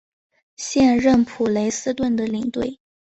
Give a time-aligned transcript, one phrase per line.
[0.55, 2.79] 现任普雷斯顿的领队。